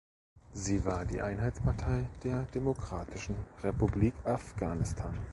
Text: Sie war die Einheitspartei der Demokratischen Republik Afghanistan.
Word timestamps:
Sie 0.55 0.83
war 0.83 1.05
die 1.05 1.21
Einheitspartei 1.21 2.07
der 2.23 2.47
Demokratischen 2.55 3.35
Republik 3.61 4.15
Afghanistan. 4.23 5.15